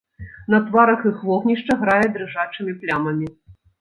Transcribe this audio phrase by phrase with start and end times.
[0.53, 3.27] На тварах іх вогнішча грае дрыжачымі плямамі.